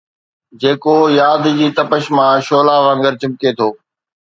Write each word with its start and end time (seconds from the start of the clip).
جيڪو 0.61 0.95
ياد 1.19 1.43
جي 1.59 1.67
تپش 1.77 2.03
مان 2.15 2.33
شعلا 2.47 2.75
وانگر 2.85 3.13
چمڪي 3.21 3.49
ٿو 3.57 3.67